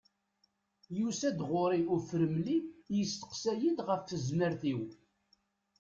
[0.97, 2.57] Yusa-d ɣur-i ufremli
[2.97, 4.81] yesteqsa-yid ɣef tezmert-iw.